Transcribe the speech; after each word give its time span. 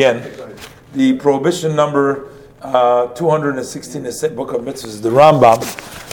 again. 0.00 0.32
The 0.94 1.18
prohibition 1.18 1.76
number 1.76 2.30
uh, 2.62 3.08
216 3.08 4.06
in 4.06 4.10
the 4.10 4.28
book 4.34 4.52
of 4.54 4.62
mitzvahs 4.62 5.02
the 5.02 5.10
Rambam, 5.10 5.60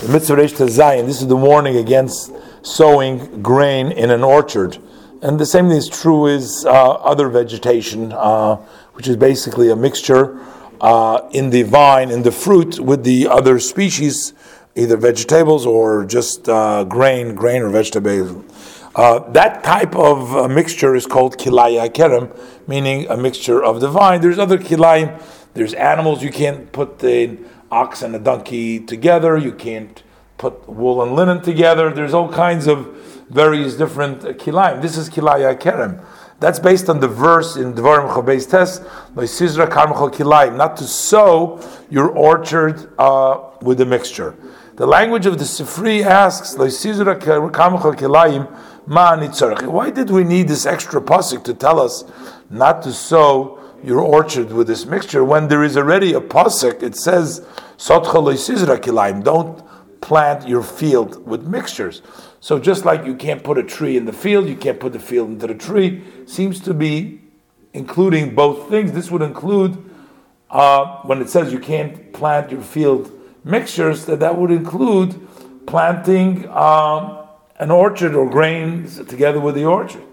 the 0.01 0.11
mitzvah 0.11 0.35
Reish 0.35 0.69
Zion. 0.69 1.05
This 1.05 1.21
is 1.21 1.27
the 1.27 1.37
warning 1.37 1.77
against 1.77 2.33
sowing 2.63 3.41
grain 3.41 3.93
in 3.93 4.11
an 4.11 4.25
orchard. 4.25 4.77
And 5.21 5.39
the 5.39 5.45
same 5.45 5.69
thing 5.69 5.77
is 5.77 5.87
true 5.87 6.27
is 6.27 6.65
uh, 6.65 6.69
other 6.95 7.29
vegetation, 7.29 8.11
uh, 8.11 8.57
which 8.91 9.07
is 9.07 9.15
basically 9.15 9.71
a 9.71 9.75
mixture 9.75 10.37
uh, 10.81 11.21
in 11.31 11.49
the 11.49 11.63
vine, 11.63 12.11
in 12.11 12.23
the 12.23 12.31
fruit, 12.31 12.81
with 12.81 13.05
the 13.05 13.25
other 13.29 13.57
species, 13.57 14.33
either 14.75 14.97
vegetables 14.97 15.65
or 15.65 16.03
just 16.03 16.49
uh, 16.49 16.83
grain, 16.83 17.35
grain 17.35 17.61
or 17.61 17.69
vegetable. 17.69 18.43
Uh, 18.97 19.19
that 19.29 19.63
type 19.63 19.95
of 19.95 20.35
uh, 20.35 20.47
mixture 20.47 20.95
is 20.95 21.05
called 21.05 21.37
kilaya 21.37 21.87
kerem, 21.87 22.35
meaning 22.67 23.07
a 23.11 23.15
mixture 23.15 23.63
of 23.63 23.79
the 23.79 23.87
vine. 23.87 24.21
There's 24.21 24.39
other 24.39 24.57
kilayim. 24.57 25.21
There's 25.53 25.75
animals 25.75 26.23
you 26.23 26.31
can't 26.31 26.71
put 26.71 26.97
the 26.97 27.37
ox 27.69 28.01
and 28.01 28.15
a 28.15 28.19
donkey 28.19 28.79
together. 28.79 29.37
You 29.37 29.51
can't 29.51 30.01
put 30.39 30.67
wool 30.67 31.03
and 31.03 31.15
linen 31.15 31.43
together. 31.43 31.91
There's 31.91 32.15
all 32.15 32.33
kinds 32.33 32.65
of 32.65 32.87
various 33.29 33.75
different 33.75 34.25
uh, 34.25 34.33
kilayim. 34.33 34.81
This 34.81 34.97
is 34.97 35.11
kilaya 35.11 35.55
kerem. 35.59 36.03
That's 36.39 36.57
based 36.57 36.89
on 36.89 36.99
the 36.99 37.07
verse 37.07 37.55
in 37.55 37.73
Devarim 37.73 38.11
Chabeis 38.15 38.49
Tes, 38.49 38.79
Loisizra 39.15 39.67
Karmachol 39.67 40.11
Kilayim, 40.11 40.55
not 40.55 40.77
to 40.77 40.83
sow 40.83 41.59
your 41.89 42.09
orchard 42.09 42.91
uh, 42.99 43.41
with 43.61 43.79
the 43.79 43.85
mixture. 43.85 44.35
The 44.75 44.85
language 44.85 45.25
of 45.25 45.39
the 45.39 45.45
Sifri 45.45 46.03
asks, 46.03 46.53
Loisizra 46.53 47.19
Karmachol 47.19 47.95
Kilayim, 47.95 48.47
why 48.87 49.89
did 49.89 50.09
we 50.09 50.23
need 50.23 50.47
this 50.47 50.65
extra 50.65 51.01
pasuk 51.01 51.43
to 51.43 51.53
tell 51.53 51.79
us 51.79 52.05
not 52.49 52.81
to 52.83 52.93
sow 52.93 53.59
your 53.83 53.99
orchard 53.99 54.53
with 54.53 54.67
this 54.67 54.85
mixture 54.85 55.25
when 55.25 55.49
there 55.49 55.63
is 55.63 55.75
already 55.75 56.13
a 56.13 56.21
pasuk? 56.21 56.81
It 56.81 56.95
says, 56.95 57.45
Don't 59.23 60.01
plant 60.01 60.47
your 60.47 60.63
field 60.63 61.27
with 61.27 61.43
mixtures. 61.45 62.01
So 62.39 62.59
just 62.59 62.85
like 62.85 63.05
you 63.05 63.15
can't 63.15 63.43
put 63.43 63.57
a 63.57 63.63
tree 63.63 63.97
in 63.97 64.05
the 64.05 64.13
field, 64.13 64.47
you 64.47 64.55
can't 64.55 64.79
put 64.79 64.93
the 64.93 64.99
field 64.99 65.29
into 65.29 65.47
the 65.47 65.55
tree. 65.55 66.01
Seems 66.25 66.61
to 66.61 66.73
be 66.73 67.19
including 67.73 68.35
both 68.35 68.69
things. 68.69 68.93
This 68.93 69.11
would 69.11 69.21
include 69.21 69.83
uh, 70.49 71.01
when 71.01 71.21
it 71.21 71.29
says 71.29 71.51
you 71.51 71.59
can't 71.59 72.13
plant 72.13 72.51
your 72.51 72.61
field 72.61 73.11
mixtures. 73.43 74.05
That 74.05 74.21
that 74.21 74.37
would 74.37 74.51
include 74.51 75.27
planting. 75.67 76.47
Um, 76.47 77.26
an 77.59 77.71
orchard 77.71 78.15
or 78.15 78.29
grains 78.29 79.03
together 79.05 79.39
with 79.39 79.55
the 79.55 79.65
orchard. 79.65 80.03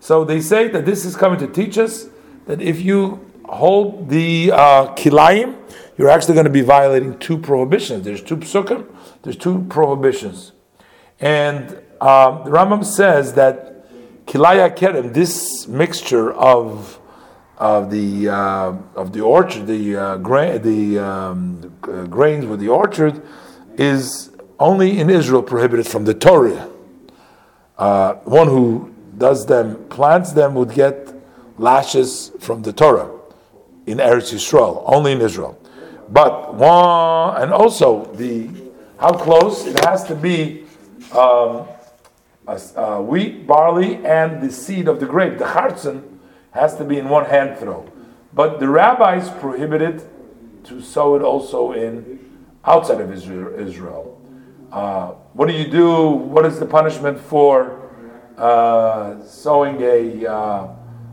So 0.00 0.24
they 0.24 0.40
say 0.40 0.68
that 0.68 0.86
this 0.86 1.04
is 1.04 1.16
coming 1.16 1.38
to 1.40 1.46
teach 1.46 1.76
us 1.76 2.08
that 2.46 2.60
if 2.60 2.80
you 2.80 3.30
hold 3.44 4.08
the 4.08 4.52
uh, 4.52 4.94
kilayim, 4.94 5.56
you're 5.98 6.08
actually 6.08 6.34
going 6.34 6.46
to 6.46 6.50
be 6.50 6.62
violating 6.62 7.18
two 7.18 7.36
prohibitions. 7.36 8.04
There's 8.04 8.22
two 8.22 8.38
psukim, 8.38 8.86
there's 9.22 9.36
two 9.36 9.66
prohibitions. 9.68 10.52
And 11.20 11.82
uh, 12.00 12.42
the 12.44 12.50
Rambam 12.50 12.84
says 12.84 13.34
that 13.34 13.86
kilaya 14.26 14.74
kerem, 14.74 15.12
this 15.12 15.68
mixture 15.68 16.32
of 16.32 16.98
of 17.58 17.90
the 17.90 18.30
uh, 18.30 18.72
of 18.96 19.12
the 19.12 19.20
orchard, 19.20 19.66
the 19.66 19.96
uh, 19.96 20.16
gra- 20.16 20.58
the, 20.58 20.98
um, 20.98 21.60
the 21.82 22.06
grains 22.06 22.46
with 22.46 22.60
the 22.60 22.68
orchard, 22.68 23.22
is 23.76 24.29
only 24.60 25.00
in 25.00 25.10
Israel 25.10 25.42
prohibited 25.42 25.86
from 25.88 26.04
the 26.04 26.14
Torah 26.14 26.70
uh, 27.80 28.16
one 28.24 28.46
who 28.46 28.94
does 29.16 29.46
them, 29.46 29.82
plants 29.88 30.32
them, 30.32 30.54
would 30.54 30.74
get 30.74 31.14
lashes 31.56 32.30
from 32.38 32.60
the 32.60 32.74
Torah 32.74 33.10
in 33.86 33.98
Eretz 33.98 34.34
Yisrael, 34.34 34.82
only 34.84 35.12
in 35.12 35.22
Israel. 35.22 35.58
But 36.10 36.54
one, 36.54 37.40
and 37.40 37.52
also 37.52 38.04
the 38.14 38.50
how 38.98 39.14
close 39.14 39.66
it 39.66 39.82
has 39.82 40.04
to 40.04 40.14
be 40.14 40.66
um, 41.12 41.66
a, 42.46 43.00
wheat, 43.00 43.46
barley, 43.46 43.96
and 44.04 44.42
the 44.42 44.52
seed 44.52 44.86
of 44.86 45.00
the 45.00 45.06
grape. 45.06 45.38
The 45.38 45.46
hartzen 45.46 46.18
has 46.50 46.76
to 46.76 46.84
be 46.84 46.98
in 46.98 47.08
one 47.08 47.24
hand 47.24 47.58
throw. 47.58 47.90
But 48.34 48.60
the 48.60 48.68
rabbis 48.68 49.30
prohibited 49.40 50.06
to 50.64 50.82
sow 50.82 51.16
it 51.16 51.22
also 51.22 51.72
in 51.72 52.18
outside 52.62 53.00
of 53.00 53.10
Israel. 53.10 54.19
Uh, 54.72 55.12
what 55.32 55.48
do 55.48 55.54
you 55.54 55.68
do? 55.68 56.10
What 56.10 56.46
is 56.46 56.60
the 56.60 56.66
punishment 56.66 57.18
for 57.18 57.90
uh, 58.38 59.22
sowing 59.24 59.80
a 59.82 60.26
uh, 60.26 60.66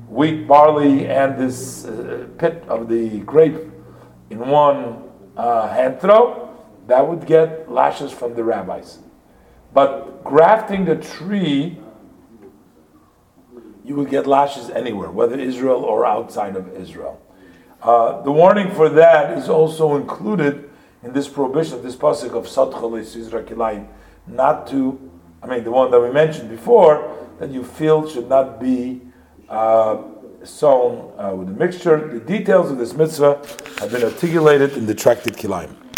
wheat, 0.09 0.47
barley, 0.47 1.07
and 1.07 1.39
this 1.39 1.85
uh, 1.85 2.27
pit 2.37 2.63
of 2.67 2.87
the 2.87 3.19
grape 3.21 3.57
in 4.29 4.39
one 4.39 5.03
uh, 5.35 5.69
hand 5.69 5.99
throw? 5.99 6.55
That 6.85 7.07
would 7.07 7.25
get 7.25 7.71
lashes 7.71 8.11
from 8.11 8.35
the 8.35 8.43
rabbis. 8.43 8.99
But 9.73 10.23
grafting 10.23 10.85
the 10.85 10.95
tree, 10.95 11.79
you 13.83 13.95
would 13.95 14.09
get 14.09 14.27
lashes 14.27 14.69
anywhere, 14.69 15.09
whether 15.09 15.39
Israel 15.39 15.83
or 15.83 16.05
outside 16.05 16.55
of 16.55 16.69
Israel. 16.75 17.19
Uh, 17.81 18.21
the 18.21 18.31
warning 18.31 18.71
for 18.71 18.89
that 18.89 19.37
is 19.37 19.49
also 19.49 19.95
included 19.95 20.69
in 21.07 21.13
this 21.13 21.27
prohibition, 21.27 21.81
this 21.81 21.95
pasuk 21.95 22.33
of 22.33 22.45
Satchalis 22.45 23.15
Israel 23.15 23.87
not 24.27 24.67
to, 24.67 25.11
I 25.41 25.47
mean, 25.47 25.63
the 25.63 25.71
one 25.71 25.89
that 25.91 25.99
we 26.01 26.11
mentioned 26.11 26.49
before, 26.49 27.15
that 27.39 27.49
you 27.49 27.63
feel 27.63 28.09
should 28.09 28.27
not 28.27 28.59
be 28.59 29.01
uh, 29.47 30.03
sown 30.43 31.13
uh, 31.17 31.33
with 31.33 31.47
a 31.47 31.51
mixture. 31.51 32.07
The 32.07 32.19
details 32.19 32.69
of 32.71 32.77
this 32.77 32.93
mitzvah 32.93 33.41
have 33.79 33.91
been 33.91 34.03
articulated 34.03 34.75
in 34.75 34.85
the 34.85 34.93
Tractate 34.93 35.37
Kilayim. 35.37 35.87